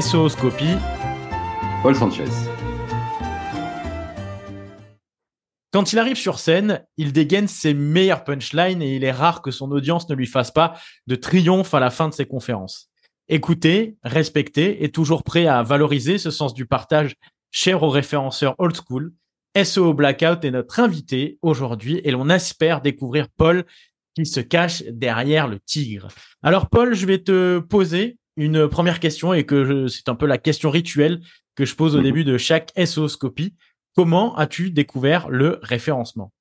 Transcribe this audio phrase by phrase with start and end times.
[0.00, 0.76] SOScopie.
[1.82, 2.24] Paul Sanchez.
[5.72, 9.50] Quand il arrive sur scène, il dégaine ses meilleures punchlines et il est rare que
[9.50, 10.74] son audience ne lui fasse pas
[11.06, 12.90] de triomphe à la fin de ses conférences.
[13.28, 17.16] Écouter, respecter et toujours prêt à valoriser ce sens du partage
[17.50, 19.12] cher aux référenceurs old school,
[19.62, 23.64] SO Blackout est notre invité aujourd'hui et l'on espère découvrir Paul
[24.14, 26.08] qui se cache derrière le tigre.
[26.42, 30.38] Alors Paul, je vais te poser une première question et que c'est un peu la
[30.38, 31.20] question rituelle
[31.56, 32.04] que je pose au mhm.
[32.04, 33.54] début de chaque SO-scopie.
[33.96, 36.32] Comment as-tu découvert le référencement?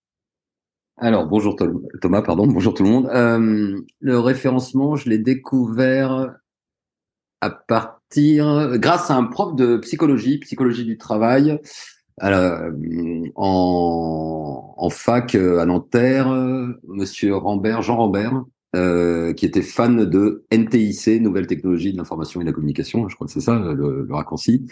[0.97, 1.55] Alors, bonjour
[2.01, 3.09] Thomas, pardon, bonjour tout le monde.
[3.13, 6.35] Euh, le référencement, je l'ai découvert
[7.41, 11.59] à partir, grâce à un prof de psychologie, psychologie du travail,
[12.21, 16.29] en, en, fac à Nanterre,
[16.87, 18.43] Monsieur Rambert, Jean Rambert,
[18.75, 23.15] euh, qui était fan de NTIC, Nouvelles Technologies de l'Information et de la Communication, je
[23.15, 24.67] crois que c'est ça le, raccourci.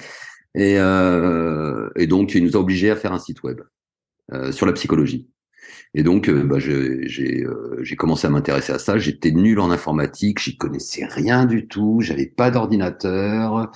[0.53, 3.61] Et, euh, et donc, il nous a obligés à faire un site web
[4.33, 5.29] euh, sur la psychologie.
[5.97, 8.97] Et donc, euh, bah, j'ai euh, commencé à m'intéresser à ça.
[8.97, 13.71] J'étais nul en informatique, j'y connaissais rien du tout, j'avais pas d'ordinateur.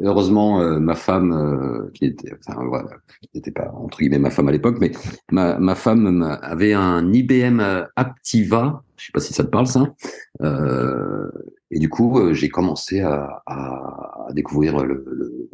[0.00, 2.90] Heureusement, euh, ma femme, qui était, enfin voilà,
[3.34, 4.92] n'était pas entre guillemets ma femme à l'époque, mais
[5.32, 7.60] ma, ma femme avait un IBM
[7.96, 8.84] Aptiva.
[8.96, 9.92] Je sais pas si ça te parle ça.
[11.72, 15.44] et du coup, j'ai commencé à, à, découvrir le, le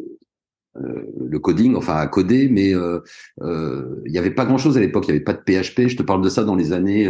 [1.31, 2.99] le coding, enfin à coder, mais euh,
[3.41, 5.05] euh, il n'y avait pas grand-chose à l'époque.
[5.07, 5.87] Il n'y avait pas de PHP.
[5.87, 7.09] Je te parle de ça dans les années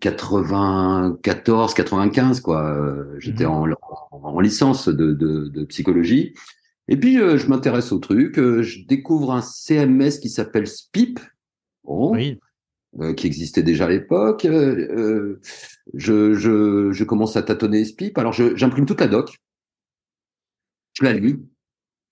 [0.00, 2.76] 94, 95, quoi.
[3.18, 3.74] J'étais mhm.
[4.12, 6.34] en, licence de, psychologie.
[6.88, 8.36] Et puis, je m'intéresse au truc.
[8.36, 11.20] je découvre un CMS qui s'appelle SPIP.
[13.16, 14.46] qui existait déjà à l'époque.
[14.46, 18.18] je, je, commence à tâtonner SPIP.
[18.18, 19.38] Alors, j'imprime toute la doc.
[20.94, 21.38] Je la lis.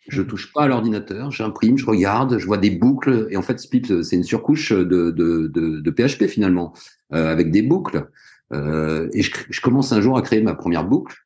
[0.08, 3.28] Je touche pas à l'ordinateur, j'imprime, je regarde, je vois des boucles.
[3.30, 6.72] Et en fait, Spip, c'est une surcouche de, de, de, de PHP finalement,
[7.12, 8.08] euh, avec des boucles.
[8.52, 11.16] Euh, et je, je, commence un jour à créer ma première boucle.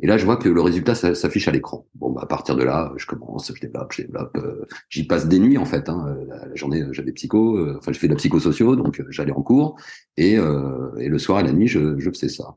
[0.00, 1.86] Et là, je vois que le résultat s'affiche à l'écran.
[1.94, 4.36] Bon, bah, à partir de là, je commence, je développe, je développe.
[4.36, 5.88] Euh, j'y passe des nuits en fait.
[5.88, 6.18] Hein.
[6.28, 7.56] La, journée, j'avais psycho.
[7.56, 9.76] Euh, enfin, je fais de la psychosociaux, donc euh, j'allais en cours.
[10.18, 12.56] Et, et le soir et la nuit, je, je faisais ça.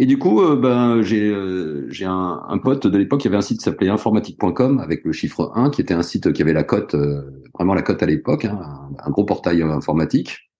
[0.00, 3.42] Et du coup, euh, ben, j'ai euh, un, un, pote de l'époque, y avait un
[3.42, 6.62] site qui s'appelait informatique.com avec le chiffre 1, qui était un site qui avait la
[6.62, 8.60] cote, euh, vraiment la cote à l'époque, hein,
[9.04, 10.52] un, gros portail informatique.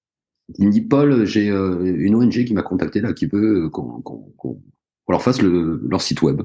[0.59, 4.03] Il me dit, Paul, j'ai une ONG qui m'a contacté là, qui veut qu'on
[5.09, 6.43] leur fasse le, leur site web.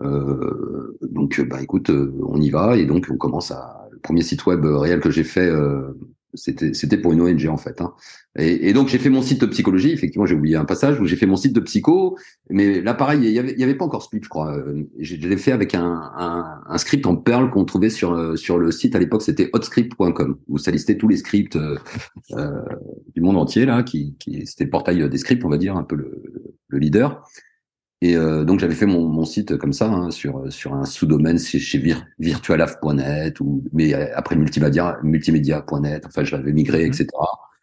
[0.00, 4.64] donc, bah, écoute, on y va et donc on commence à le premier site web
[4.66, 5.50] réel que j'ai fait
[6.36, 7.80] c'était c'était pour une ONG en fait.
[7.80, 7.94] Hein.
[8.38, 9.90] Et, donc j'ai fait mon site de psychologie.
[9.92, 12.18] Effectivement, j'ai oublié un passage où j'ai fait mon site de psycho.
[12.50, 14.62] Mais là, pareil, il y avait, il y avait pas encore Split, je crois.
[14.98, 16.12] Je, l'ai fait avec un,
[16.68, 19.22] un, script en Perl qu'on trouvait sur sur le site à l'époque.
[19.22, 21.78] C'était hotscript.com où ça listait tous les scripts euh,
[22.32, 22.62] euh,
[23.14, 25.84] du monde entier là, qui, qui c'était le portail des scripts, on va dire un
[25.84, 26.22] peu le,
[26.68, 27.26] le leader.
[28.02, 31.38] Et euh, donc j'avais fait mon, mon, site comme ça hein, sur sur un sous-domaine
[31.38, 31.82] chez, chez
[32.18, 36.04] virtualaf.net ou mais après multimédia multimédia.net.
[36.06, 36.88] Enfin, je l'avais migré, mhm.
[36.88, 37.06] etc.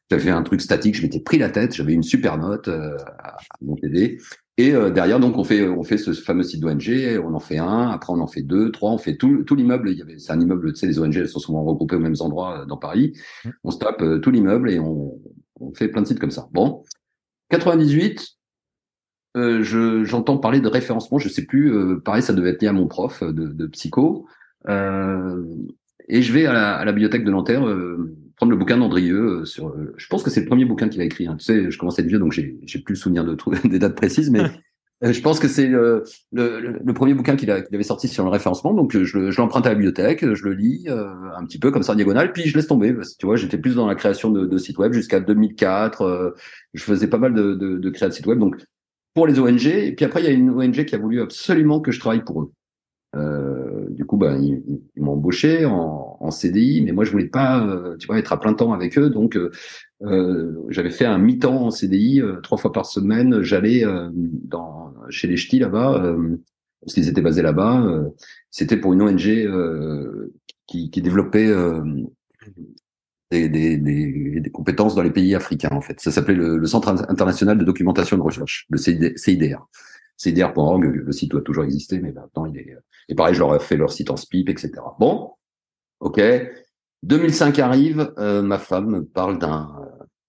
[0.10, 0.96] J'avais fait un truc statique.
[0.96, 1.76] Je m'étais pris la tête.
[1.76, 4.20] J'avais une super note euh, à mon TV.
[4.58, 7.22] Et euh, derrière, donc on fait on fait ce fameux site d'ONG.
[7.24, 7.90] On en fait un.
[7.90, 8.92] Après, on en fait deux, trois.
[8.92, 9.92] On fait tout tout l'immeuble.
[9.92, 10.74] Il y avait c'est un immeuble.
[10.74, 13.14] Tu sais, les ONG elles sont souvent regroupées aux mêmes endroits dans Paris.
[13.46, 13.54] Mhm.
[13.66, 15.20] On se tape tout l'immeuble et on,
[15.60, 16.50] on fait plein de sites comme ça.
[16.54, 16.84] Bon,
[17.52, 18.40] 98
[19.36, 22.68] euh, je, j'entends parler de référencement, je sais plus, euh, pareil, ça devait être lié
[22.68, 24.28] à mon prof de, de psycho.
[24.70, 25.44] Euh,
[26.08, 29.46] et je vais à la, à la bibliothèque de Nanterre euh, prendre le bouquin d'Andrieux
[29.46, 29.76] sur.
[29.98, 31.28] je pense que c'est le premier bouquin qu'il a écrit.
[31.28, 31.36] Hein.
[31.38, 33.58] Tu sais, je commence à être vieux, donc j'ai, j'ai plus le souvenir de trouver
[33.68, 34.42] des dates précises, mais
[35.02, 38.24] je pense que c'est le, le, le, premier bouquin qu'il, a, qu'il avait sorti sur
[38.24, 38.74] le référencement.
[38.74, 41.94] Donc je, je l'emprunte à la bibliothèque, je le lis un petit peu comme ça
[41.94, 42.94] en diagonale, puis je laisse tomber.
[42.94, 46.36] Parce tu vois, j'étais plus dans la création de, de sites web jusqu'à 2004.
[46.74, 48.56] je faisais pas mal de, de, de création de sites web, donc
[49.14, 49.66] pour les ONG.
[49.66, 52.24] Et puis après, il y a une ONG qui a voulu absolument que je travaille
[52.24, 52.52] pour eux.
[53.16, 57.96] Euh, du coup, ben, ils, m'ont embauché en, CDI, mais moi, je voulais pas, euh,
[57.98, 59.10] tu vois, être à plein temps avec eux.
[59.10, 59.52] Donc, euh,
[60.02, 63.44] euh j'avais fait un mi-temps en CDI, euh, trois fois par semaine.
[63.44, 63.84] J'allais
[64.14, 66.16] dans chez les ch'tis là-bas,
[66.82, 68.04] parce qu'ils étaient basés là-bas.
[68.50, 69.48] C'était pour une ONG
[70.66, 71.54] qui, qui, développait
[73.50, 76.00] des, des, des, compétences dans les pays africains, en fait.
[76.00, 79.68] Ça s'appelait le, Centre international de documentation de recherche, le CIDR.
[80.18, 82.78] CIDR.org, le site doit toujours exister, mais maintenant il est.
[83.10, 84.72] Et pareil, je leur ai fait leur site en SPIP, etc.
[85.00, 85.32] Bon,
[86.00, 86.22] ok.
[87.04, 89.70] 2005 arrive, euh, ma femme me parle d'un.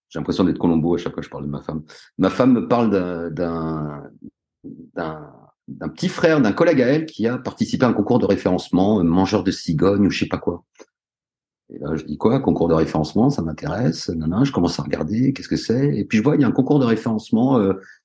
[0.09, 1.83] J'ai l'impression d'être Colombo à chaque fois que je parle de ma femme.
[2.19, 2.91] Ma femme me parle
[3.33, 4.03] d'un
[5.69, 9.03] d'un petit frère d'un collègue à elle qui a participé à un concours de référencement,
[9.03, 10.65] mangeur de cigogne ou je sais pas quoi.
[11.71, 14.11] Et là, je dis quoi Concours de référencement, ça m'intéresse.
[14.11, 15.97] Non, non, je commence à regarder, qu'est-ce que c'est?
[15.97, 17.59] Et puis je vois, il y a un concours de référencement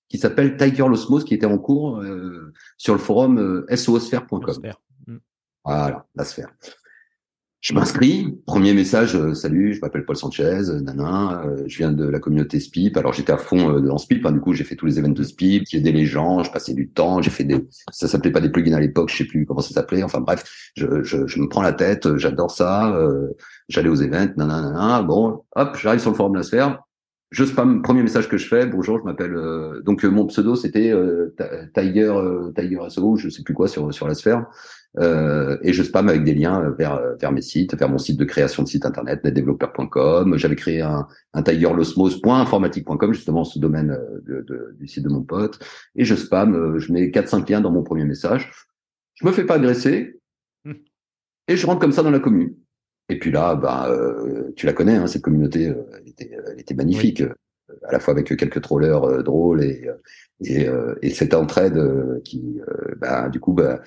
[0.09, 2.01] qui s'appelle Tiger Losmos, qui était en cours
[2.77, 4.41] sur le forum euh, sosphere.com.
[5.07, 5.17] Mm.
[5.63, 6.49] Voilà, la sphère.
[7.61, 11.91] Je m'inscris, premier message, euh, salut, je m'appelle Paul Sanchez, euh, nana, euh, je viens
[11.91, 12.95] de la communauté SPIP.
[12.95, 15.65] Alors j'étais à fond dans SPIP, du coup j'ai fait tous les événements de SPIP,
[15.69, 18.47] j'ai aidé les gens, je passais du temps, j'ai fait des, ça s'appelait pas des
[18.49, 20.03] plugins à l'époque, je sais plus comment ça s'appelait.
[20.03, 20.45] Enfin bref,
[20.77, 22.97] je, je, je, me prends la tête, j'adore ça,
[23.67, 26.81] j'allais aux événements, nanana, bon, hop, j'arrive sur le forum de la sphère,
[27.31, 29.37] je spam, premier message que je fais, bonjour, je m'appelle,
[29.83, 30.93] donc mon pseudo c'était
[31.75, 32.15] Tiger,
[32.55, 34.45] Tiger SO, je sais plus quoi sur sur la sphère.
[34.97, 38.25] Euh, et je spam avec des liens vers, vers mes sites, vers mon site de
[38.25, 40.37] création de site internet, netdeveloper.com.
[40.37, 45.21] J'avais créé un, un tigerlosmos.informatique.com, justement ce domaine euh, de, de, du site de mon
[45.21, 45.59] pote.
[45.95, 48.51] Et je spam, euh, je mets 4-5 liens dans mon premier message.
[49.15, 50.19] Je me fais pas agresser.
[51.47, 52.55] Et je rentre comme ça dans la commune.
[53.09, 56.75] Et puis là, bah, euh, tu la connais, hein, cette communauté, elle, était, elle était
[56.75, 57.23] magnifique,
[57.87, 59.89] à la fois avec quelques trollers drôles et,
[60.43, 60.67] et,
[61.01, 62.59] et cette entraide qui,
[62.97, 63.81] bah, du coup, bah,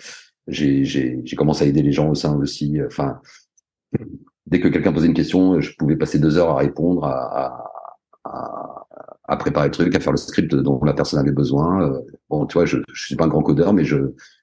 [0.49, 2.79] j'ai commencé à aider les gens au sein aussi.
[2.87, 3.21] Enfin,
[4.47, 7.71] dès que quelqu'un posait une question, je pouvais passer deux heures à répondre, à,
[8.25, 8.87] à,
[9.25, 11.89] à, préparer le truc, à faire le script dont la personne avait besoin.
[11.89, 13.97] Euh, bon, tu vois, je, je suis pas un grand codeur, mais je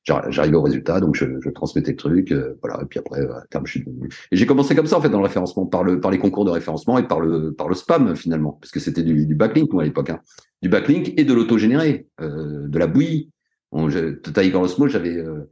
[0.03, 2.79] j'arrivais au résultat, donc je, je transmettais le truc, euh, voilà.
[2.81, 4.09] Et puis après, à terme, je suis devenu.
[4.31, 6.45] Et j'ai commencé comme ça en fait dans le référencement, par le par les concours
[6.45, 9.71] de référencement et par le par le spam finalement, parce que c'était du, du backlink
[9.71, 10.19] moi à l'époque, hein.
[10.61, 13.31] du backlink et de l'auto-généré, euh, de la bouillie.
[13.71, 15.47] Bon, Tiger Osmo, j'avais euh,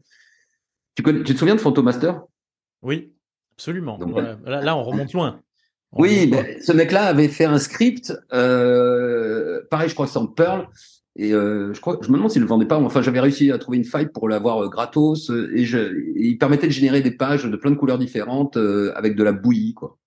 [1.03, 2.13] tu, te souviens de Phantomaster
[2.81, 3.13] Oui,
[3.55, 3.99] absolument.
[4.45, 5.41] là, on remonte loin.
[5.93, 10.67] oui, ce mec-là avait fait un script, euh, pareil, je crois que c'est en Perl,
[11.15, 12.77] et euh, je crois, je me demande s'il le vendait pas.
[12.77, 15.79] Enfin, j'avais réussi à trouver une faille pour l'avoir euh, gratos, et, je,
[16.15, 19.73] il permettait de générer des pages de plein de couleurs différentes avec de la bouillie,
[19.73, 19.97] quoi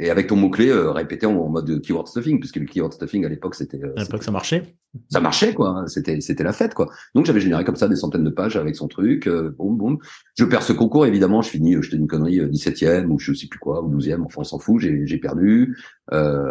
[0.00, 3.28] et avec ton mot-clé euh, répété en, mode keyword stuffing, puisque le keyword stuffing à
[3.28, 3.82] l'époque c'était.
[3.82, 4.62] Euh, à l'époque ça marchait.
[5.10, 6.88] Ça marchait quoi, c'était c'était la fête quoi.
[7.14, 9.98] Donc j'avais généré comme ça des centaines de pages avec son truc, euh, boum boum.
[10.38, 13.32] Je perds ce concours évidemment, je finis, je te dis une connerie, 17e ou je
[13.34, 15.76] sais plus quoi, ou 12e, enfin on s'en fout, j'ai j'ai perdu.
[16.12, 16.44] Euh,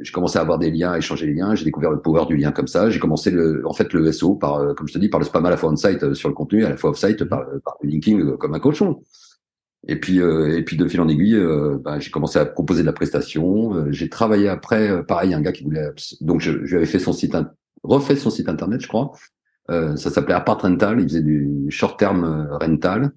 [0.00, 2.36] j'ai commencé à avoir des liens, à échanger les liens, j'ai découvert le power du
[2.36, 2.90] lien comme ça.
[2.90, 5.44] J'ai commencé le, en fait le SO par, comme je te dis, par le spam
[5.44, 8.36] à la fois on-site sur le contenu, à la fois off-site par, par le linking
[8.36, 9.00] comme un cochon.
[9.86, 12.82] Et puis, euh, et puis de fil en aiguille, euh, bah, j'ai commencé à proposer
[12.82, 13.74] de la prestation.
[13.74, 15.90] Euh, j'ai travaillé après, pareil, un gars qui voulait,
[16.20, 17.36] donc je, je lui avais fait son site,
[17.82, 19.12] refait son site internet, je crois.
[19.68, 21.00] ça s'appelait Apart Rental.
[21.00, 23.12] Il faisait du short term rental,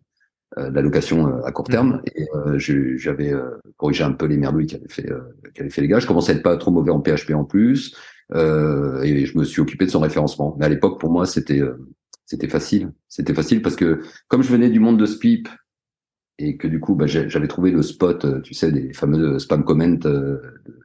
[0.58, 2.02] de la location à court terme.
[2.18, 2.56] Mhm.
[2.56, 2.60] Et
[2.98, 3.34] j'avais
[3.78, 5.10] corrigé un peu les merdouilles qu'avaient fait,
[5.54, 6.00] qu'avaient fait les gars.
[6.00, 7.96] Je commençais à être pas trop mauvais en PHP en plus,
[8.36, 10.58] et je me suis occupé de son référencement.
[10.60, 11.62] Mais à l'époque, pour moi, c'était
[12.26, 12.92] c'était facile.
[13.08, 15.48] C'était facile parce que comme je venais du monde de Spip,
[16.40, 19.64] et que du coup, bah, j'avais trouvé le spot, euh, tu sais, des fameux spam
[19.64, 20.40] comments euh,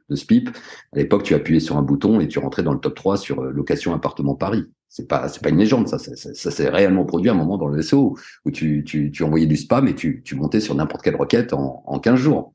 [0.09, 0.49] de Spip.
[0.93, 3.41] À l'époque, tu appuyais sur un bouton et tu rentrais dans le top 3 sur
[3.41, 4.65] euh, location appartement Paris.
[4.89, 5.97] C'est pas, c'est pas une légende, ça.
[5.97, 8.15] Ça, s'est réellement produit à un moment dans le SEO
[8.45, 11.53] où tu, tu, tu envoyais du spam et tu, tu montais sur n'importe quelle requête
[11.53, 12.53] en, en 15 jours.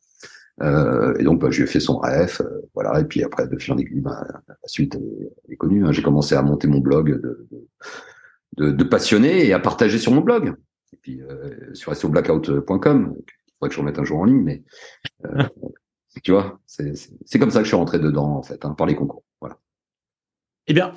[0.61, 2.43] Euh, et donc, bah, j'ai fait son ref,
[2.75, 3.01] voilà.
[3.01, 4.99] Et puis après, de fil en aiguille, bah, la suite
[5.49, 5.85] est, connue.
[5.85, 5.93] Hein.
[5.93, 7.49] J'ai commencé à monter mon blog de,
[8.57, 10.55] de, de passionné et à partager sur mon blog
[11.09, 14.63] puis euh, sur soblackout.com, il faudrait que je remette un jour en ligne, mais
[15.25, 15.45] euh,
[16.23, 18.95] tu vois, c'est comme ça que je suis rentré dedans en fait, hein, par les
[18.95, 19.25] concours.
[19.41, 19.59] Voilà.
[20.67, 20.93] Eh bien,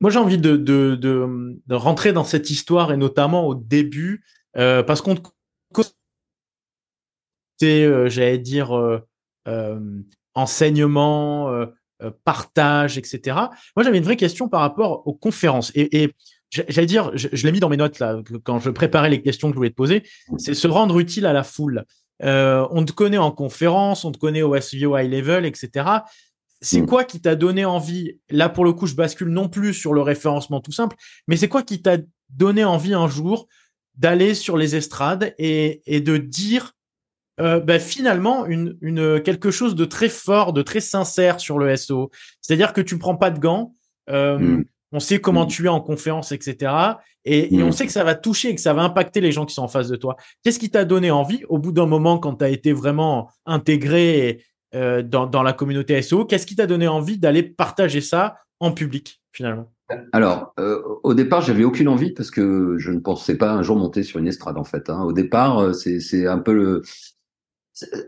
[0.00, 4.24] moi j'ai envie de, de, de, de, rentrer dans cette histoire et notamment au début,
[4.56, 5.16] euh, parce qu'on
[7.58, 9.80] c'est, euh, j'allais dire, euh,
[10.34, 11.66] enseignement,
[12.24, 13.36] partage, etc.
[13.76, 16.14] Moi j'avais une vraie question par rapport aux conférences et, et
[16.50, 19.54] j'allais dire, je, l'ai mis dans mes notes là, quand je préparais les questions que
[19.54, 20.02] je voulais te poser,
[20.36, 21.84] c'est se rendre utile à la foule.
[22.22, 25.88] Euh, on te connaît en conférence, on te connaît au SEO high level, etc.
[26.60, 26.86] C'est mm.
[26.86, 28.18] quoi qui t'a donné envie?
[28.30, 30.96] Là, pour le coup, je bascule non plus sur le référencement tout simple,
[31.28, 31.96] mais c'est quoi qui t'a
[32.30, 33.48] donné envie un jour
[33.96, 36.72] d'aller sur les estrades et, et de dire
[37.40, 41.74] euh, bah, finalement une, une, quelque chose de très fort, de très sincère sur le
[41.76, 42.10] SEO.
[42.40, 43.74] C'est-à-dire que tu prends pas de gants.
[44.10, 45.48] Euh, mm on sait comment mm.
[45.48, 46.72] tu es en conférence, etc.
[47.24, 47.72] Et, on mm.
[47.72, 49.68] sait que ça va toucher et que ça va impacter les gens qui sont en
[49.68, 50.16] face de toi.
[50.42, 54.44] Qu'est-ce qui t'a donné envie au bout d'un moment quand tu as été vraiment intégré
[54.74, 59.20] euh, dans, la communauté SEO Qu'est-ce qui t'a donné envie d'aller partager ça en public
[59.32, 59.70] finalement?
[60.12, 63.76] Alors, euh, au départ, j'avais aucune envie parce que je ne pensais pas un jour
[63.76, 64.88] monter sur une estrade en fait.
[64.88, 65.02] Hein.
[65.02, 66.82] Au départ, euh, c'est un peu le,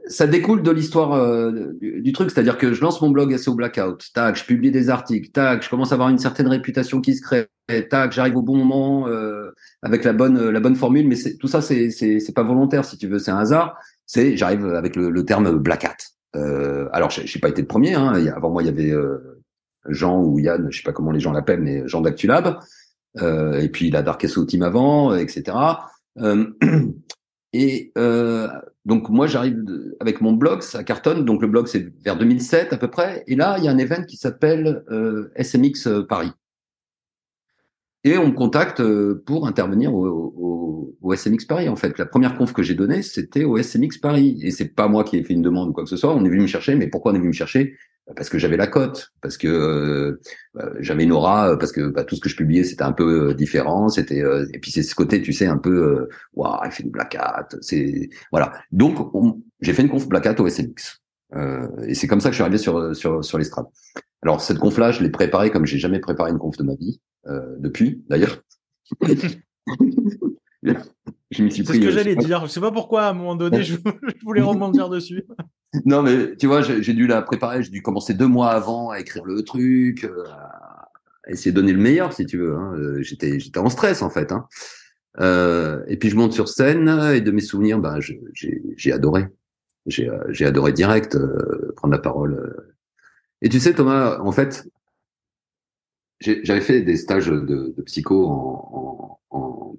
[0.06, 4.10] ça découle de l'histoire euh, du, truc, c'est-à-dire que je lance mon blog SEO Blackout,
[4.14, 7.22] tac, je publie des articles, tac, je commence à avoir une certaine réputation qui se
[7.22, 7.48] crée,
[7.88, 9.50] tac, j'arrive au bon moment euh,
[9.82, 13.08] avec la bonne la bonne formule, mais tout ça c'est c'est pas volontaire si tu
[13.08, 13.76] veux, c'est un hasard.
[14.06, 15.96] C'est j'arrive avec le, le terme Black Hat.
[16.36, 18.94] Euh, alors j'ai pas été le premier, hein, avant moi il y avait
[19.88, 22.58] Jean ou Yann, je sais pas comment les gens l'appellent, mais Jean d'Actulab,
[23.20, 25.56] et puis la Dark SEO Team avant, etc.
[27.52, 28.48] Et euh,
[28.84, 29.64] donc moi j'arrive
[30.00, 31.24] avec mon blog, ça cartonne.
[31.24, 33.24] Donc le blog c'est vers 2007 à peu près.
[33.26, 36.32] Et là il y a un événement qui s'appelle euh, SMX euh, Paris.
[38.04, 41.68] Et on me contacte euh, pour intervenir au, au, au, SMX Paris.
[41.68, 44.40] En fait, la première conf que j'ai donnée, c'était au SMX Paris.
[44.42, 46.12] Et c'est pas moi qui ai fait une demande ou quoi que ce soit.
[46.12, 46.74] On est venu me chercher.
[46.74, 47.76] Mais pourquoi on est venu me chercher?
[48.16, 50.20] Parce que j'avais la cote, parce que euh,
[50.54, 53.30] bah, j'avais une aura, parce que bah, tout ce que je publiais c'était un peu
[53.30, 56.82] euh, différent, c'était et puis c'est ce côté, tu sais, un peu waouh, il fait
[56.82, 58.52] du black hat, c'est voilà.
[58.72, 58.98] Donc
[59.60, 61.00] j'ai fait une conf black hat au SMX
[61.86, 63.66] et c'est comme ça que je suis arrivé sur sur sur l'estrade.
[64.22, 66.74] Alors cette conf là, je l'ai préparée comme j'ai jamais préparé une conf de ma
[66.74, 67.00] vie.
[67.26, 68.42] Euh, depuis, d'ailleurs.
[69.02, 70.74] je
[71.30, 72.44] C'est ce que euh, j'allais dire.
[72.46, 73.76] Je sais pas pourquoi, à un moment donné, je,
[74.24, 75.24] voulais rebondir dessus.
[75.86, 77.62] Non, mais tu vois, j'ai dû la préparer.
[77.62, 80.24] J'ai dû commencer deux mois avant à écrire le truc, euh,
[81.24, 82.54] à essayer de donner le meilleur, si tu veux.
[82.56, 82.74] Hein.
[83.00, 84.32] J'étais, j'étais en stress, en fait.
[84.32, 84.46] Hein.
[85.20, 87.98] Euh, et puis, je monte sur scène et de mes souvenirs, bah,
[88.34, 89.28] j'ai adoré.
[89.86, 91.18] J'ai adoré direct
[91.76, 92.54] prendre la parole.
[93.40, 94.68] Et tu sais, Thomas, en fait,
[96.20, 99.76] j'avais fait des stages de, de psycho en, en,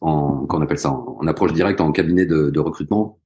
[0.00, 3.18] on appelle ça, en, approche directe, en cabinet de, recrutement,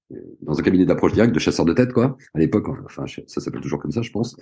[0.42, 2.16] dans un cabinet d'approche directe de chasseurs de tête, quoi.
[2.34, 4.36] À l'époque, enfin, ça s'appelle toujours comme ça, je pense.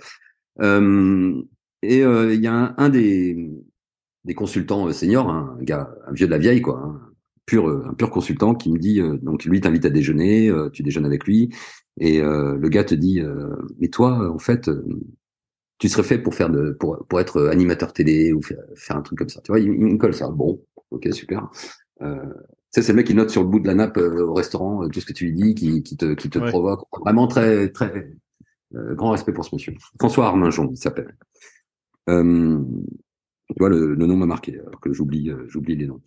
[0.61, 1.41] Euh,
[1.81, 3.35] et euh, il y a un, des,
[4.35, 7.01] consultants seniors, un gars, un vieux de la vieille, quoi, un
[7.45, 10.83] pur, un pur consultant, qui me dit, euh, donc lui t'invite à déjeuner, euh, tu
[10.83, 11.53] déjeunes avec lui,
[11.99, 13.23] et le gars te dit,
[13.79, 14.69] mais toi, en fait
[15.79, 19.17] tu serais fait pour faire de, pour, pour être animateur télé ou faire un truc
[19.17, 19.41] comme ça.
[19.41, 20.29] Tu vois, il, me colle ça.
[20.29, 20.61] Bon,
[20.91, 21.49] ok, super.
[22.01, 22.33] Euh,
[22.71, 24.89] c'est le mec qui note sur le bout de la nappe euh, au restaurant euh,
[24.89, 26.83] tout ce que tu lui dis, qui, qui te, qui te provoque.
[26.99, 28.11] Vraiment très, très
[28.75, 29.73] euh, grand respect pour ce monsieur.
[29.99, 31.15] François Arminjon, il s'appelle.
[32.09, 32.59] Euh,
[33.49, 36.01] tu vois, le, le nom m'a marqué, alors que j'oublie, j'oublie les noms.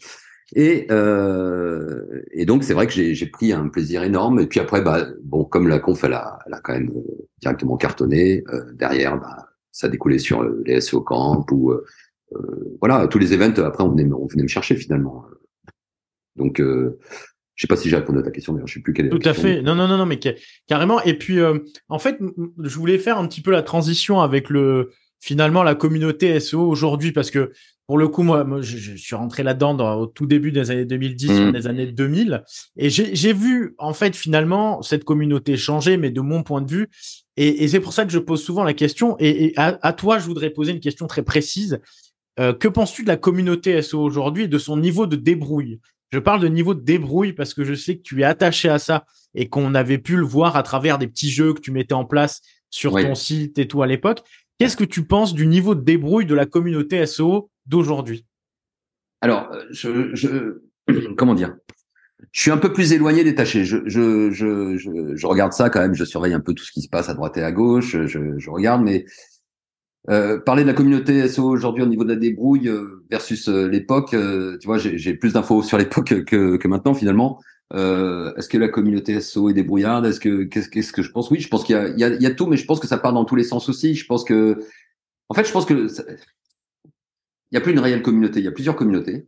[0.54, 4.40] Et, euh, et donc c'est vrai que j'ai pris un plaisir énorme.
[4.40, 6.92] Et puis après, bah, bon, comme la conf, elle a, elle a quand même
[7.40, 8.44] directement cartonné.
[8.52, 11.72] Euh, derrière, bah, ça découlait sur les SEO Camp ou
[12.80, 13.58] voilà tous les events.
[13.62, 15.24] Après, on venait, on venait me chercher finalement.
[16.36, 16.98] Donc, euh,
[17.54, 19.10] je sais pas si j'ai répondu à ta question, d'ailleurs, je sais plus quelle est.
[19.10, 19.62] Tout à fait.
[19.62, 20.18] Non, non, non, non, mais
[20.66, 21.02] carrément.
[21.02, 21.38] Et puis,
[21.88, 22.18] en fait,
[22.62, 27.12] je voulais faire un petit peu la transition avec le finalement la communauté SEO aujourd'hui
[27.12, 27.52] parce que
[27.86, 31.28] pour le coup, moi, moi je, suis rentré là-dedans au tout début des années 2010,
[31.28, 31.52] mmh.
[31.52, 32.44] des années 2000,
[32.76, 36.88] et j'ai vu en fait finalement cette communauté changer, mais de mon point de vue,
[37.36, 39.16] et, et c'est pour ça que je pose souvent la question.
[39.18, 41.80] Et, et à, à, toi, je voudrais poser une question très précise.
[42.38, 45.80] Euh, que penses-tu de la communauté SEO aujourd'hui et de son niveau de débrouille?
[46.10, 48.78] Je parle de niveau de débrouille parce que je sais que tu es attaché à
[48.78, 51.94] ça et qu'on avait pu le voir à travers des petits jeux que tu mettais
[51.94, 54.20] en place sur ton site et tout à l'époque.
[54.58, 58.26] Qu'est-ce que tu penses du niveau de débrouille de la communauté SEO d'aujourd'hui?
[59.20, 60.60] Alors, euh, je, je,
[61.16, 61.56] comment dire?
[62.32, 63.64] Je suis un peu plus éloigné, détaché.
[63.64, 64.76] Je, je, je,
[65.16, 65.94] je, regarde ça quand même.
[65.94, 67.96] Je surveille un peu tout ce qui se passe à droite et à gauche.
[68.06, 69.06] Je, je regarde, mais
[70.08, 74.10] euh, parler de la communauté SEO aujourd'hui au niveau de la débrouille euh, versus l'époque,
[74.10, 77.40] tu vois, j'ai plus d'infos sur l'époque que, que maintenant finalement.
[77.72, 80.04] Euh, est-ce que la communauté SEO est débrouillarde?
[80.06, 81.30] Est-ce que qu'est-ce que je pense?
[81.30, 82.88] Oui, je pense qu'il y y, a, il y a tout, mais je pense que
[82.88, 83.94] ça part dans tous les sens aussi.
[83.94, 84.58] Je pense que,
[85.28, 85.86] en fait, je pense que
[86.84, 88.40] il n'y a plus une réelle communauté.
[88.40, 89.26] Il y a plusieurs communautés.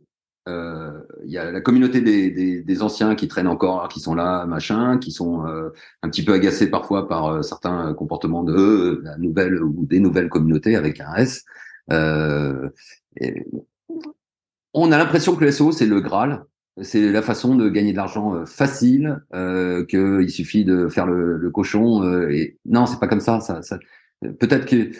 [0.49, 0.91] Euh,
[1.23, 4.45] il y a la communauté des, des, des, anciens qui traînent encore, qui sont là,
[4.45, 5.69] machin, qui sont euh,
[6.01, 10.27] un petit peu agacés parfois par euh, certains comportements de la nouvelle ou des nouvelles
[10.27, 11.45] communautés avec un S.
[11.89, 13.45] Et
[14.73, 16.43] on a l'impression que le SEO c'est le Graal,
[16.81, 21.51] c'est la façon de gagner de l'argent facile, euh, qu'il suffit de faire le, le
[21.51, 22.03] cochon.
[22.29, 23.39] et non, c'est pas comme ça.
[23.39, 23.79] ça, ça
[24.39, 24.91] Peut-être que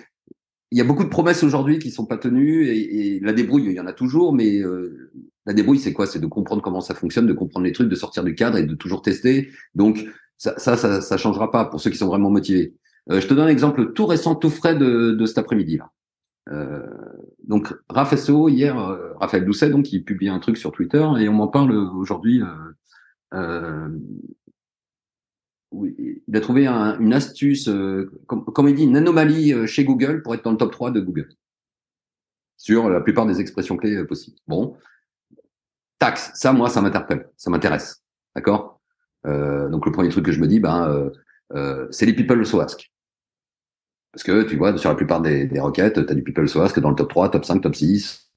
[0.74, 3.66] il y a beaucoup de promesses aujourd'hui qui sont pas tenues et, et, la débrouille,
[3.66, 5.12] il y en a toujours, mais euh,
[5.46, 6.08] la débrouille, c'est quoi?
[6.08, 8.64] C'est de comprendre comment ça fonctionne, de comprendre les trucs, de sortir du cadre et
[8.64, 9.52] de toujours tester.
[9.76, 10.04] Donc
[10.40, 12.74] ça, ça, ça, changera pas pour ceux qui sont vraiment motivés.
[13.12, 15.92] Euh, je te donne un exemple tout récent, tout frais de, de cet après-midi là.
[16.50, 16.82] Euh,
[17.48, 21.30] donc Raph SEO hier, euh, Raphaël Doucet donc il publie un truc sur Twitter et
[21.30, 22.42] on m'en parle aujourd'hui.
[25.74, 30.34] Il a trouvé une astuce, euh, comme, il dit, une anomalie euh, chez Google pour
[30.36, 31.30] être dans le top 3 de Google
[32.58, 34.38] sur la plupart des expressions clés euh, possibles.
[34.48, 34.78] Bon,
[36.00, 38.04] taxe, ça, moi, ça m'interpelle, ça m'intéresse,
[38.36, 38.80] d'accord?
[39.26, 41.10] Donc le premier truc que je me dis, ben,
[41.92, 42.92] c'est les people so ask.
[44.12, 46.60] Parce que tu vois, sur la plupart des, des requêtes, tu as du people so
[46.60, 48.30] ask dans le top 3, top 5, top 6.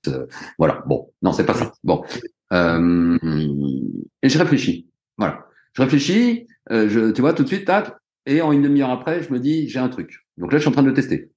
[0.58, 0.84] voilà.
[0.86, 1.72] Bon, non, c'est pas ça.
[1.82, 2.04] Bon.
[2.52, 4.88] et je réfléchis.
[5.18, 5.46] Voilà.
[5.72, 7.94] Je réfléchis, je, tu vois, tout de suite, tac,
[8.26, 10.26] et en une demi-heure après, je me dis, j'ai un truc.
[10.36, 11.30] Donc là, je suis en train de le tester.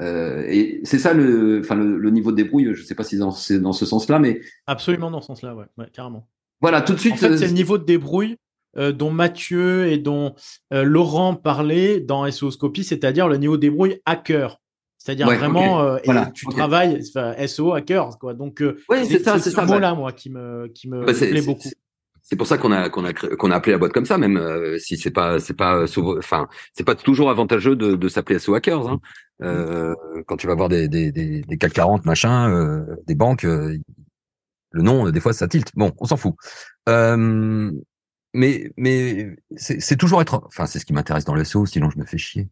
[0.00, 2.74] Euh, et c'est ça le, enfin le, niveau de débrouille.
[2.74, 6.28] Je sais pas si c'est dans ce sens-là, mais absolument dans ce sens-là, ouais, carrément.
[6.60, 7.14] Voilà, tout de suite.
[7.14, 8.36] En fait, c'est le niveau de débrouille
[8.76, 10.34] euh, dont Mathieu et dont
[10.72, 14.60] euh, Laurent parlaient dans SOScopie, c'est-à-dire le niveau de débrouille hacker.
[14.98, 15.98] C'est-à-dire vraiment,
[16.32, 17.02] tu travailles
[17.46, 18.32] SO hacker, quoi.
[18.32, 21.68] Donc, c'est ça, c'est ce mot-là, moi, qui me, qui me bah, plaît beaucoup
[22.24, 24.38] c'est pour ça qu'on a qu'on a qu'on a appelé la boîte comme ça, même
[24.38, 25.84] euh, si c'est pas c'est pas
[26.18, 28.88] enfin c'est pas toujours avantageux de, de s'appeler SO Hackers.
[28.88, 29.00] Hein.
[29.42, 29.94] Euh,
[30.26, 33.76] quand tu vas voir des des des, des CAC 40 machin, euh, des banques, euh,
[34.70, 35.70] le nom des fois ça tilte.
[35.74, 36.34] Bon, on s'en fout.
[36.86, 41.98] mais mais c'est toujours être, enfin c'est ce qui m'intéresse dans le SO, sinon je
[41.98, 42.48] me fais chier.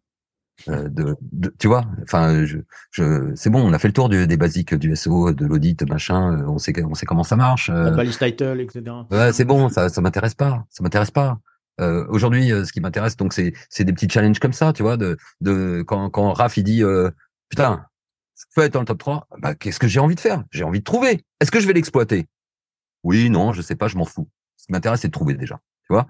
[0.69, 1.17] Euh, de,
[1.59, 2.59] tu vois, enfin, je,
[2.91, 5.83] je, c'est bon, on a fait le tour du, des basiques du SEO, de l'audit,
[5.89, 6.39] machin.
[6.39, 7.71] Euh, on sait, on sait comment ça marche.
[7.71, 8.85] Balise title, etc.
[9.11, 11.39] Ouais, c'est bon, ça, ça m'intéresse pas, ça m'intéresse pas.
[11.81, 14.97] Euh, Aujourd'hui, ce qui m'intéresse, donc, c'est, c'est des petits challenges comme ça, tu vois,
[14.97, 17.11] de, de quand, quand Raph il dit, euh,
[17.49, 17.87] putain,
[18.55, 20.45] faut être dans le top 3, bah, qu'est-ce que j'ai envie de faire?
[20.51, 21.25] J'ai envie de trouver.
[21.41, 22.27] Est-ce que je vais l'exploiter?
[23.03, 24.29] Oui, non, je sais pas, je m'en fous.
[24.57, 25.59] Ce qui m'intéresse, c'est de trouver déjà.
[25.89, 26.07] Tu vois,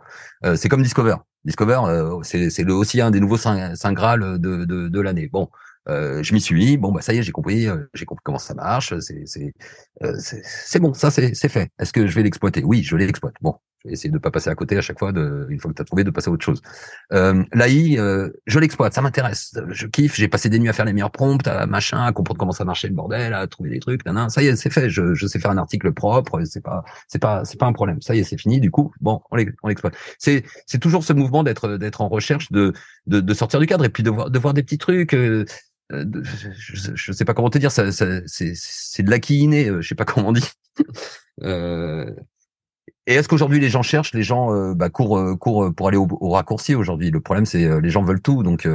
[0.57, 1.17] c'est comme Discover.
[1.45, 5.29] Discover, euh, c'est aussi un des nouveaux saint, graal de, de, de l'année.
[5.29, 5.49] Bon,
[5.89, 6.77] euh, je m'y suis.
[6.77, 8.95] Bon, bah ça y est, j'ai compris, euh, j'ai compris comment ça marche.
[9.01, 11.71] C'est c'est bon, ça c'est fait.
[11.81, 12.63] Est-ce que je vais l'exploiter?
[12.65, 13.35] Oui, je l'exploite.
[13.41, 15.83] Bon, essayer de pas passer à côté à chaque fois, de, une fois que tu
[15.83, 16.63] as trouvé, de passer à autre chose.
[17.13, 20.85] Euh, L'AI, euh, je l'exploite, ça m'intéresse, je kiffe, j'ai passé des nuits à faire
[20.85, 23.81] les meilleurs prompts, à machin, à comprendre comment ça marchait le bordel, à trouver des
[23.81, 26.63] trucs, nan, ça y est, c'est fait, je, je, sais faire un article propre, c'est
[26.63, 28.01] pas, c'est pas, c'est pas un problème.
[28.01, 28.61] Ça y est, c'est fini.
[28.61, 29.95] Du coup, bon, on l'exploite.
[30.19, 32.73] C'est, c'est toujours ce mouvement d'être, d'être en recherche de,
[33.07, 35.15] de, de, sortir du cadre et puis de voir, de voir des petits trucs.
[35.15, 35.45] Euh,
[35.93, 39.81] euh je, je, sais pas comment te dire, ça, ça c'est de l'acquis inné, euh,
[39.81, 40.49] je sais pas comment on dit.
[41.43, 42.11] euh,
[43.07, 45.89] et est-ce qu'aujourd'hui les gens cherchent, les gens euh, bah, courent, euh, courent euh, pour
[45.89, 47.11] aller au, raccourci aujourd'hui?
[47.11, 48.69] Le problème c'est les gens veulent tout, donc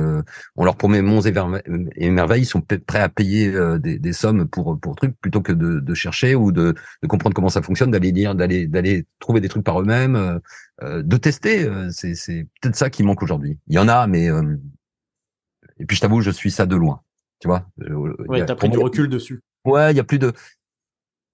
[0.56, 4.78] on leur promet monts et, merveilles, ils sont prêts à payer des, des, sommes pour
[4.80, 8.12] pour trucs plutôt que de, de chercher ou de, de, comprendre comment ça fonctionne, d'aller
[8.12, 10.40] lire, d'aller d'aller trouver des trucs par eux-mêmes,
[10.82, 11.70] de tester.
[11.92, 13.58] c'est c'est peut-être ça qui manque aujourd'hui.
[13.68, 14.28] Il y en a, mais
[15.80, 17.02] et puis je t'avoue, je suis ça de loin.
[17.40, 17.66] Tu vois?
[18.28, 19.42] Ouais, t'as pris du recul dessus.
[19.66, 20.34] Ouais, il y a plus de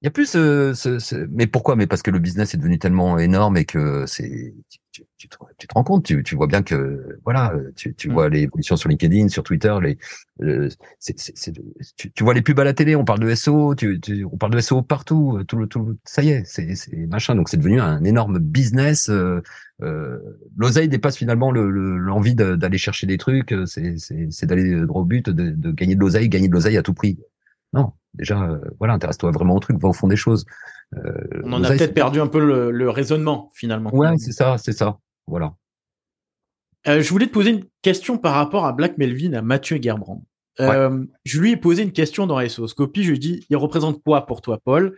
[0.04, 1.78] il y a plus ce, ce, mais pourquoi?
[1.78, 4.54] Mais parce que le business est devenu tellement énorme et que c'est
[4.92, 8.10] tu, tu, te, tu, te, rends compte, tu, tu vois bien que voilà, tu, tu
[8.10, 8.12] mm.
[8.12, 9.98] vois les évolutions sur LinkedIn, sur Twitter, les
[10.42, 10.68] euh,
[11.96, 13.98] tu, tu, vois les pubs à la télé, on parle de SEO, tu,
[14.30, 16.68] on parle de SEO partout, tout le tout ça y est, c'est,
[17.08, 17.36] machin.
[17.36, 19.08] Donc c'est devenu un énorme business.
[19.10, 19.42] Euh,
[19.84, 20.20] euh,
[20.58, 25.52] L'oseille dépasse finalement l'envie le, d'aller chercher des trucs, c'est d'aller droit au but, de,
[25.52, 27.18] de gagner de l'oseille, gagner de l'oseille à tout prix.
[27.72, 30.46] Non, déjà, euh, voilà, intéresse-toi vraiment au truc, va au fond des choses.
[30.96, 33.94] Euh, On en a peut-être perdu un peu le, raisonnement finalement.
[33.94, 35.00] Ouais, c'est ça, c'est ça.
[35.28, 35.54] Voilà.
[36.88, 40.24] Euh, je voulais te poser une question par rapport à Black Melvin, à Mathieu Gerbrand.
[40.60, 43.04] je lui ai posé une question dans SOScopie.
[43.04, 44.98] Je lui ai dit, il représente quoi pour toi, Paul?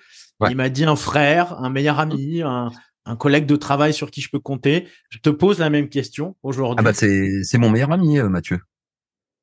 [0.49, 2.71] Il m'a dit un frère, un meilleur ami, un,
[3.19, 4.87] collègue de travail sur qui je peux compter.
[5.09, 6.77] Je te pose la même question aujourd'hui.
[6.79, 8.59] Ah bah c'est mon meilleur ami, Mathieu.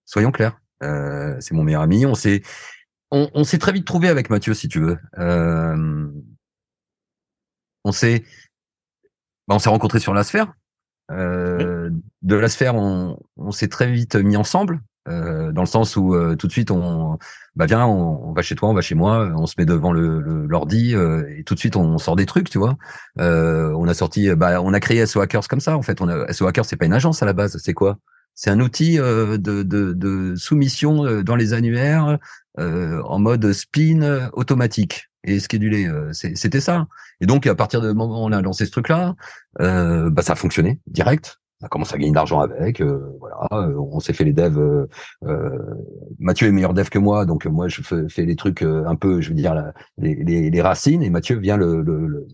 [0.05, 0.59] Soyons clairs.
[0.81, 2.05] c'est mon meilleur ami.
[2.05, 2.43] On s'est
[3.13, 4.99] on, s'est très vite trouvé avec Mathieu, si tu veux.
[5.19, 6.09] Euh,
[7.85, 8.25] on s'est,
[9.47, 10.53] bah, on s'est rencontré sur la sphère.
[11.11, 11.91] Euh,
[12.23, 13.19] de la sphère, on,
[13.51, 17.19] s'est très vite mis ensemble, euh, dans le sens où tout de suite, on,
[17.55, 20.47] bah viens, on, va chez toi, on va chez moi, on se met devant le
[20.47, 22.79] l'ordi et tout de suite, on sort des trucs, tu vois.
[23.17, 25.77] on a sorti, bah, on a créé SO Hackers comme ça.
[25.77, 27.99] En fait, on a, SO Hackers, c'est pas une agence à la base, c'est quoi?
[28.35, 32.19] C'est un outil de, de, de, soumission dans les annuaires
[32.59, 35.87] euh, en mode spin automatique et schedulé.
[35.87, 36.87] Euh, c'était ça.
[37.23, 39.15] Et donc à partir du moment où on a lancé ce truc-là,
[39.61, 41.39] euh, bah ça a fonctionné direct.
[41.63, 42.83] On a commencé à gagner de l'argent avec.
[42.83, 44.87] voilà, on s'est fait les devs.
[46.19, 49.31] Mathieu est meilleur dev que moi, donc moi je fais, les trucs un peu, je
[49.31, 52.27] veux dire les, les, les, racines, et Mathieu vient le,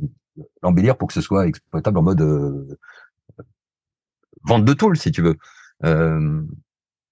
[0.63, 2.69] l'embellir pour que ce soit exploitable en mode
[4.45, 5.37] vente de tools, si tu veux.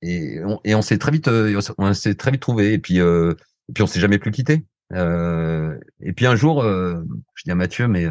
[0.02, 2.74] Et on, s'est très vite, euh, on s'est très vite trouvé.
[2.74, 3.35] Et puis, euh,
[3.68, 4.64] et puis on s'est jamais plus quitté.
[4.92, 8.07] Euh, et puis un jour, je dis à Mathieu, mais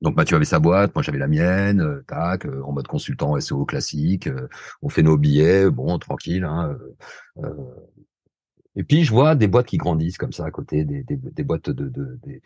[0.00, 4.28] donc Mathieu avait sa boîte, moi j'avais la mienne, tac, en mode consultant SEO classique.
[4.82, 6.44] on fait nos billets, bon, tranquille.
[6.44, 6.76] Hein,
[8.74, 11.88] et puis je vois des boîtes qui grandissent comme ça à côté, des, boîtes de,
[11.88, 12.42] de, des,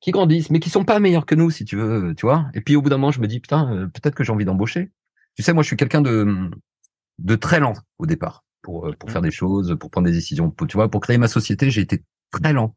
[0.00, 2.46] qui grandissent, mais qui sont pas meilleurs que nous, si tu veux, tu vois.
[2.54, 4.90] Et puis au bout d'un moment, je me dis putain, peut-être que j'ai envie d'embaucher.
[5.34, 6.50] Tu sais, moi, je suis quelqu'un de
[7.18, 10.54] de très lent au départ pour pour faire des choses, pour prendre des décisions.
[10.68, 12.74] tu vois, pour créer ma société, j'ai été très lent.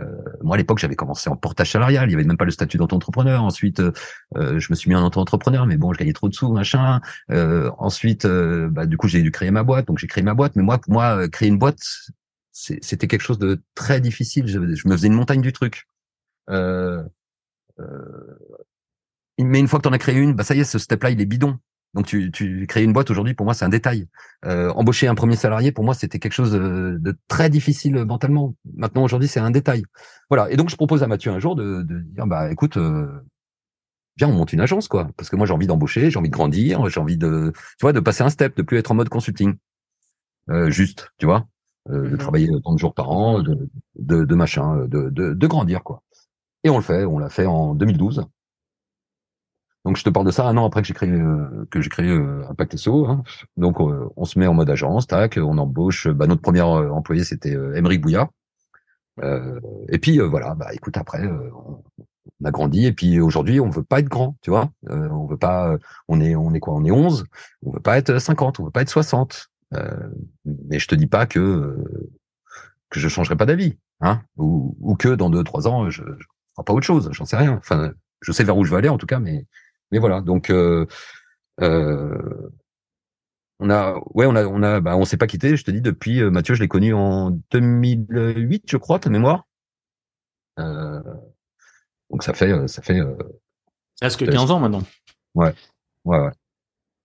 [0.00, 0.06] Euh,
[0.42, 2.08] moi, à l'époque, j'avais commencé en portage salarial.
[2.08, 3.42] Il y avait même pas le statut d'entrepreneur.
[3.42, 3.92] Ensuite, euh,
[4.36, 7.00] euh, je me suis mis en auto-entrepreneur, mais bon, je gagnais trop de sous, machin.
[7.30, 9.86] Euh, ensuite, bah, du coup, j'ai dû créer ma boîte.
[9.86, 10.56] Donc, j'ai créé ma boîte.
[10.56, 11.82] Mais moi, pour moi, créer une boîte,
[12.52, 14.46] c'était quelque chose de très difficile.
[14.46, 15.88] Je, je, me faisais une montagne du truc.
[19.38, 21.10] Mais une fois que tu en as créé une, bah ça y est, ce step-là,
[21.10, 21.58] il est bidon.
[21.94, 24.08] Donc tu, tu crées une boîte aujourd'hui, pour moi, c'est un détail.
[24.44, 28.54] Euh, embaucher un premier salarié, pour moi, c'était quelque chose de, très difficile mentalement.
[28.76, 29.84] Maintenant, aujourd'hui, c'est un détail.
[30.28, 30.50] Voilà.
[30.50, 33.06] Et donc, je propose à Mathieu un jour de, de dire, bah, écoute, euh,
[34.16, 35.08] viens, on monte une agence, quoi.
[35.16, 37.92] Parce que moi, j'ai envie d'embaucher, j'ai envie de grandir, j'ai envie de, tu vois,
[37.92, 39.54] de passer un step, de plus être en mode consulting.
[40.50, 41.46] Euh, juste, tu vois,
[41.90, 45.32] euh, de mmh travailler tant de jours par an, de, de, de machin, de, de,
[45.32, 46.02] de grandir, quoi.
[46.64, 48.26] Et on le fait, on l'a fait en 2012.
[49.84, 51.90] Donc je te parle de ça un an après que j'ai créé euh, que j'ai
[51.90, 53.06] créé euh, Impact SEO.
[53.06, 53.22] Hein.
[53.56, 56.08] Donc euh, on se met en mode agence, tac, on embauche.
[56.08, 58.28] Bah, notre premier employé c'était Émeric Bouillard.
[59.22, 64.00] et puis voilà, bah écoute après on a grandi et puis aujourd'hui on veut pas
[64.00, 64.70] être grand, tu vois.
[64.88, 65.76] on veut pas,
[66.08, 66.74] on est on est quoi?
[66.74, 67.26] On est 11.
[67.62, 69.50] On veut pas être 50, on veut pas être 60.
[70.46, 71.76] mais je te dis pas que
[72.90, 76.26] que je changerai pas d'avis, hein, ou, ou que dans deux trois ans je, je
[76.54, 77.56] ferai pas autre chose, j'en sais rien.
[77.58, 77.92] Enfin,
[78.22, 79.46] je sais vers où je veux aller en tout cas, mais
[79.94, 80.86] mais voilà, donc euh,
[81.60, 82.50] euh,
[83.60, 85.56] on a, ouais, on a, on a, bah, on s'est pas quitté.
[85.56, 89.46] Je te dis depuis euh, Mathieu, je l'ai connu en 2008, je crois, ta mémoire.
[90.58, 92.98] donc ça fait, ça fait.
[94.00, 94.82] Presque 15 ans maintenant.
[95.36, 95.54] Ouais,
[96.04, 96.18] ouais,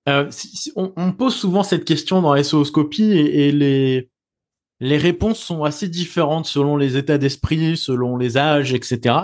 [0.08, 0.30] ouais.
[0.75, 4.10] on, pose souvent cette question dans SOScopie et, et les
[4.80, 9.15] les réponses sont assez différentes selon les états d'esprit, selon les âges, etc.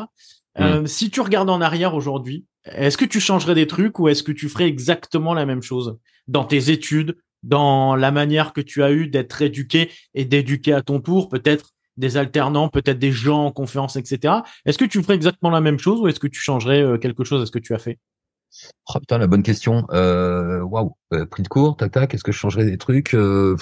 [0.59, 0.85] Mmh.
[0.85, 4.31] si tu regardes en arrière aujourd'hui, est-ce que tu changerais des trucs ou est-ce que
[4.31, 5.97] tu ferais exactement la même chose
[6.27, 10.81] dans tes études, dans la manière que tu as eu d'être éduqué et d'éduquer à
[10.81, 14.35] ton tour, peut-être des alternants, peut-être des gens en conférence, etc.
[14.65, 17.23] Est-ce que tu ferais exactement la même chose ou est-ce que tu changerais euh, quelque
[17.23, 17.99] chose à ce que tu as fait?
[18.93, 19.85] Oh putain, la bonne question.
[19.91, 22.13] Euh, waouh, euh, de court, tac tac.
[22.13, 23.55] Est-ce que je changerais des trucs Non,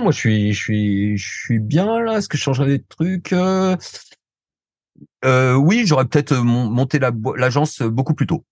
[0.00, 2.18] moi je suis, je suis, je suis bien là.
[2.18, 3.34] Est-ce que je changerais des trucs
[5.24, 8.44] oui, j'aurais peut-être euh, monté l'agence beaucoup plus tôt.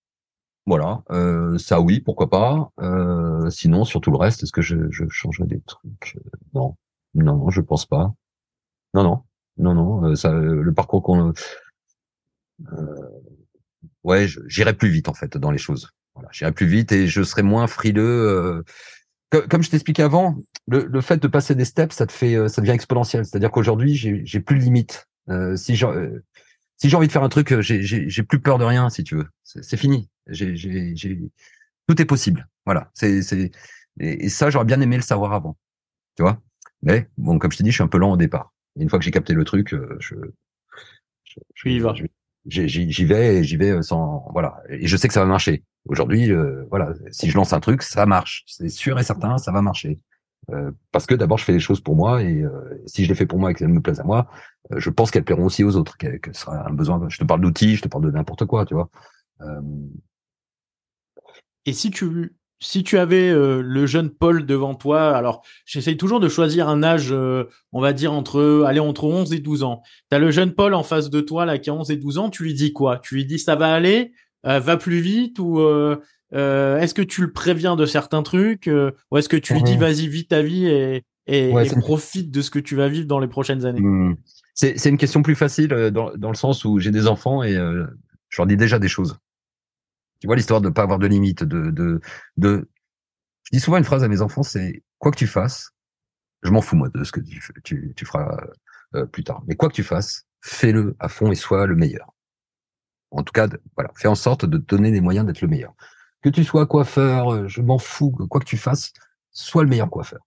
[0.67, 2.71] Voilà, euh, ça oui, pourquoi pas.
[2.81, 6.19] Euh, sinon, sur tout le reste, est-ce que je, je changerais des trucs?
[6.55, 6.77] Non,
[7.15, 8.13] non, je pense pas.
[8.93, 9.23] Non, non,
[9.57, 10.15] non, non.
[10.15, 11.33] ça, le parcours qu'on,
[14.05, 15.91] ouais, j'irai plus vite en fait dans les choses.
[16.15, 18.63] Voilà, j'irai plus vite et je serai moins frileux.
[19.31, 22.73] comme je t'expliquais avant, le, fait de passer des steps, ça te fait, ça devient
[22.73, 23.25] exponentiel.
[23.25, 25.09] C'est-à-dire qu'aujourd'hui, j'ai plus de limites.
[25.31, 25.77] Euh, si
[26.79, 29.17] si j'ai envie de faire un truc, euh, j'ai plus peur de rien, si tu
[29.17, 29.27] veux.
[29.43, 30.09] C'est fini.
[30.29, 31.19] J'ai
[31.89, 32.49] tout est possible.
[32.65, 32.91] Voilà.
[32.95, 33.51] C'est c'est
[34.01, 35.57] et, ça, j'aurais bien aimé le savoir avant.
[36.17, 36.41] Tu vois?
[36.83, 38.53] Mais bon, comme je t'ai dit, je suis un peu lent au départ.
[38.77, 40.15] une fois que j'ai capté le truc, euh, je
[41.25, 42.11] je, je y vais.
[42.47, 44.63] J'y vais et j'y vais sans voilà.
[44.71, 45.65] Et je sais que ça va marcher.
[45.87, 48.45] Aujourd'hui, euh, voilà, si je lance un truc, ça marche.
[48.47, 50.01] C'est sûr et certain, ça va marcher.
[50.51, 53.15] Euh, parce que d'abord je fais les choses pour moi et euh, si je les
[53.15, 55.65] fais pour moi et qu'elles me plaisent à moi, euh, je pense qu'elles plairont aussi
[55.65, 57.01] aux autres, que, ce sera un besoin.
[57.09, 58.89] Je te parle d'outils, je te parle de n'importe quoi, tu vois.
[61.67, 66.29] Et si tu si tu avais le jeune Paul devant toi, alors j'essaye toujours de
[66.29, 69.83] choisir un âge, on va dire entre allez entre 11 et 12 ans.
[70.11, 72.19] Tu as le jeune Paul en face de toi là qui a 11 et 12
[72.19, 72.99] ans, tu lui dis quoi?
[72.99, 75.39] Tu lui dis ça va aller, va plus vite?
[75.39, 75.61] Ou
[76.35, 78.69] euh, est-ce que tu le préviens de certains trucs?
[78.69, 79.81] Euh, ou est-ce que tu lui dis mmh.
[79.81, 83.29] vas-y vis ta vie et, et, profite de ce que tu vas vivre dans les
[83.29, 83.81] prochaines années?
[83.81, 84.17] Mmh.
[84.61, 87.55] C'est une question plus facile euh, dans, dans le sens où j'ai des enfants et
[87.55, 89.17] je leur dis déjà des choses.
[90.21, 92.01] Tu vois l'histoire de ne pas avoir de limites, de, de,
[92.37, 92.69] de.
[93.45, 95.71] Je dis souvent une phrase à mes enfants, c'est quoi que tu fasses,
[96.43, 98.37] je m'en fous moi de ce que tu, tu, feras
[99.13, 99.43] plus tard.
[99.47, 102.13] Mais quoi que tu fasses, fais-le à fond et sois le meilleur.
[103.11, 105.75] En tout cas, voilà, fais en sorte de te donner les moyens d'être le meilleur.
[106.23, 108.93] Que tu sois coiffeur, euh, je m'en fous, quoi que tu fasses,
[109.31, 110.21] sois le meilleur coiffeur.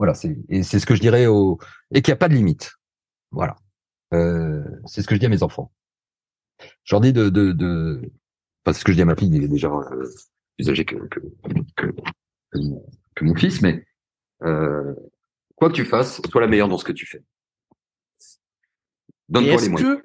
[0.00, 1.58] Voilà, c'est et c'est ce que je dirais au
[1.90, 2.72] et qu'il n'y a pas de limite.
[3.32, 3.54] Voilà,
[4.14, 5.70] euh, c'est ce que je dis à mes enfants.
[6.84, 8.00] Je leur dis de de, de...
[8.64, 10.08] Enfin, c'est ce que je dis à ma fille, il est déjà euh,
[10.56, 11.20] plus âgé que que,
[11.76, 11.86] que,
[13.14, 13.84] que, mon fils, mais
[14.42, 14.94] euh,
[15.54, 17.22] quoi que tu fasses, sois la meilleure dans ce que tu fais.
[19.28, 19.98] Donne-toi les moyens.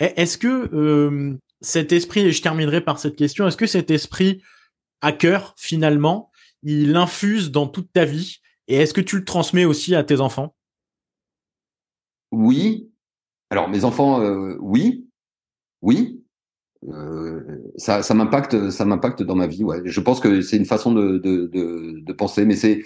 [0.00, 4.42] Est-ce que euh, cet esprit, et je terminerai par cette question, est-ce que cet esprit
[5.00, 6.30] à cœur, finalement,
[6.62, 10.20] il infuse dans toute ta vie Et est-ce que tu le transmets aussi à tes
[10.20, 10.54] enfants?
[12.30, 12.88] Oui,
[13.50, 14.20] Alors, mes enfants,
[14.60, 15.08] oui,
[15.82, 16.22] oui.
[17.76, 19.64] ça, ça m'impacte, ça m'impacte dans ma vie.
[19.64, 19.82] Ouais.
[19.84, 22.84] Je pense que c'est une façon de, de, de, de penser, mais c'est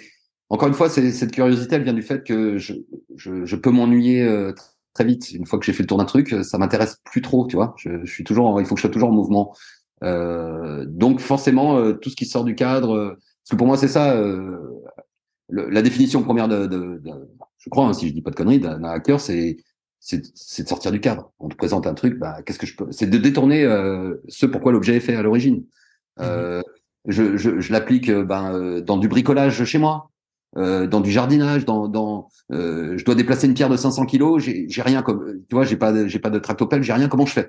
[0.49, 2.73] encore une fois, cette curiosité, elle vient du fait que je,
[3.15, 4.27] je, je peux m'ennuyer
[4.95, 5.31] très vite.
[5.33, 7.75] Une fois que j'ai fait le tour d'un truc, ça m'intéresse plus trop, tu vois.
[7.77, 9.55] Je, je, suis toujours, il faut que je sois toujours en mouvement.
[10.03, 13.77] Euh, donc forcément, euh, tout ce qui sort du cadre, euh, parce que pour moi
[13.77, 14.57] c'est ça, euh,
[15.49, 17.11] le, la définition première de, de, de
[17.57, 19.57] je crois, hein, si je dis pas de conneries, d'un hacker, c'est
[19.99, 20.19] c'est
[20.63, 21.31] de sortir du cadre.
[21.39, 23.63] On te présente un truc, bah qu'est-ce que je peux C'est de détourner
[24.27, 25.63] ce pourquoi l'objet est fait à l'origine.
[26.19, 26.61] Mmh.
[27.07, 30.11] je, je, je l'applique ben, dans du bricolage chez moi.
[30.57, 34.41] Euh, dans du jardinage, dans, dans euh, je dois déplacer une pierre de 500 kilos,
[34.41, 37.09] j'ai rien comme, tu vois, j'ai pas, j'ai pas de tractopelle, j'ai rien.
[37.09, 37.47] Comment je fais?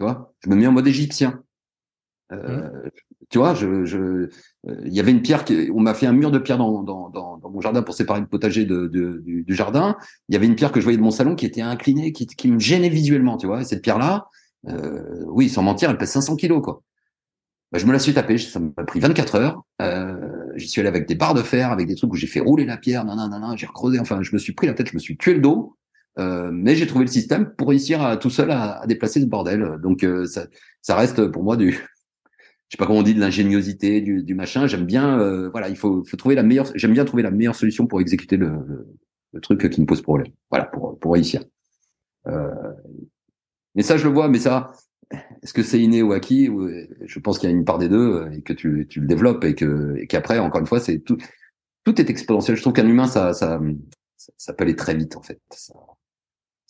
[0.00, 0.34] Tu vois?
[0.44, 1.42] Je me mets en mode égyptien.
[2.32, 2.90] Euh, mmh.
[3.30, 4.28] Tu vois, je, je,
[4.84, 7.08] il y avait une pierre qui, on m'a fait un mur de pierre dans, dans,
[7.10, 9.96] dans, dans, mon jardin pour séparer le potager de, de du, jardin.
[10.28, 12.26] Il y avait une pierre que je voyais de mon salon qui était inclinée, qui,
[12.26, 13.60] qui me gênait visuellement, tu vois.
[13.60, 14.26] Et cette pierre-là,
[14.68, 16.82] euh, oui, sans mentir, elle pèse 500 kilos, quoi.
[17.72, 19.62] Bah, je me la suis tapée, ça m'a pris 24 heures.
[19.80, 20.16] Euh,
[20.56, 22.64] J'y suis allé avec des barres de fer, avec des trucs où j'ai fait rouler
[22.64, 24.00] la pierre, non, non, non, j'ai recreusé.
[24.00, 25.76] Enfin, je me suis pris la tête, je me suis tué le dos.
[26.18, 29.26] Euh, mais j'ai trouvé le système pour réussir à tout seul à, à déplacer ce
[29.26, 29.76] bordel.
[29.80, 30.46] Donc euh, ça,
[30.82, 31.78] ça reste pour moi du,
[32.70, 34.68] je sais pas comment on dit, de l'ingéniosité, du, du, machin.
[34.68, 36.70] J'aime bien, euh, voilà, il faut, faut trouver la meilleure.
[36.76, 38.86] J'aime bien trouver la meilleure solution pour exécuter le, le,
[39.32, 40.32] le, truc qui me pose problème.
[40.50, 41.42] Voilà, pour pour réussir.
[42.28, 42.48] Euh,
[43.74, 44.70] mais ça, je le vois, mais ça,
[45.42, 46.48] est-ce que c'est inné ou acquis
[47.06, 49.08] Je pense qu'il y a une part des deux euh, et que tu, tu le
[49.08, 51.18] développes et que et qu'après, encore une fois, c'est tout.
[51.82, 52.56] Tout est exponentiel.
[52.56, 53.58] Je trouve qu'un humain, ça, ça,
[54.36, 55.40] ça, peut aller très vite en fait.
[55.50, 55.74] Ça,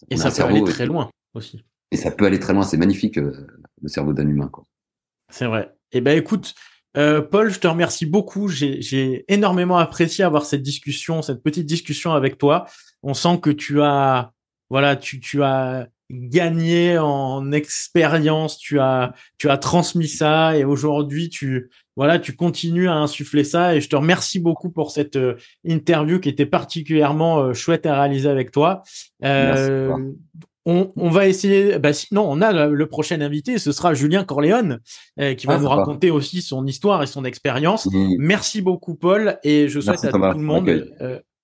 [0.08, 1.62] et ça peut aller très loin aussi.
[1.90, 2.62] Et ça peut aller très loin.
[2.62, 3.46] C'est magnifique euh,
[3.82, 4.50] le cerveau d'un humain.
[5.28, 5.74] C'est vrai.
[5.92, 6.54] Eh ben, écoute,
[6.96, 8.48] euh, Paul, je te remercie beaucoup.
[8.48, 12.66] J'ai énormément apprécié avoir cette discussion, cette petite discussion avec toi.
[13.02, 14.32] On sent que tu as,
[14.68, 21.28] voilà, tu, tu as gagné en expérience, tu as tu as transmis ça et aujourd'hui
[21.28, 25.36] tu voilà, tu continues à insuffler ça et je te remercie beaucoup pour cette euh,
[25.64, 28.82] interview qui était particulièrement euh, chouette à réaliser avec toi.
[29.24, 29.94] Euh,
[30.66, 31.78] on, on, va essayer.
[31.78, 34.80] Bah, sinon, on a le, prochain invité, ce sera Julien Corleone,
[35.16, 37.86] qui va ah, nous raconter aussi son histoire et son expérience.
[37.86, 38.16] Mmh.
[38.18, 40.68] Merci beaucoup, Paul, et je souhaite à tout le monde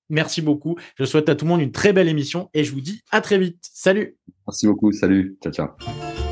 [0.09, 0.77] Merci beaucoup.
[0.97, 3.21] Je souhaite à tout le monde une très belle émission et je vous dis à
[3.21, 3.59] très vite.
[3.61, 4.17] Salut.
[4.47, 4.93] Merci beaucoup.
[4.93, 5.37] Salut.
[5.43, 6.26] Ciao, ciao.